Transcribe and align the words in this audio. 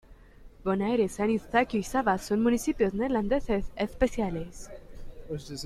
Bonaire, 0.65 1.07
San 1.09 1.29
Eustaquio 1.29 1.79
y 1.79 1.83
Saba 1.83 2.17
son 2.17 2.41
municipios 2.41 2.95
neerlandeses 2.95 3.67
especiales. 3.75 4.71